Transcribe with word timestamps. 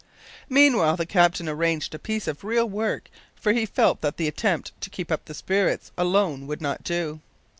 Meanwhile 0.49 0.97
the 0.97 1.05
captain 1.05 1.47
arranged 1.47 1.93
a 1.93 1.99
piece 1.99 2.27
of 2.27 2.43
real 2.43 2.67
work, 2.67 3.07
for 3.35 3.53
he 3.53 3.67
felt 3.67 4.01
that 4.01 4.17
the 4.17 4.27
attempt 4.27 4.71
to 4.81 4.89
keep 4.89 5.11
up 5.11 5.25
the 5.25 5.35
spirits 5.35 5.91
alone 5.95 6.47
would 6.47 6.59
not 6.59 6.83
do. 6.83 7.19